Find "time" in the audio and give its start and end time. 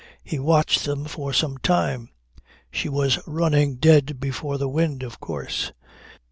1.59-2.09